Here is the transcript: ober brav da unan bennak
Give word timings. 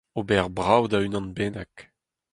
ober 0.19 0.45
brav 0.55 0.83
da 0.91 0.97
unan 1.05 1.27
bennak 1.35 1.73